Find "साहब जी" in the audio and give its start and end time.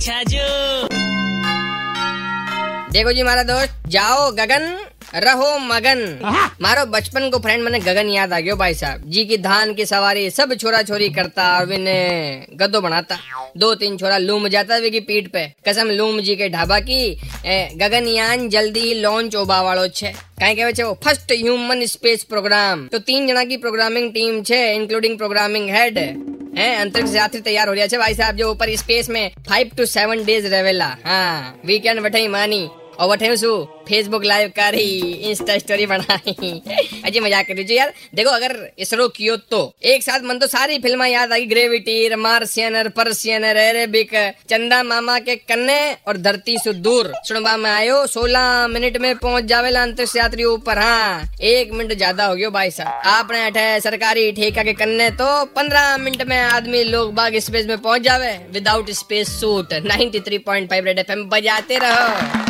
8.74-9.24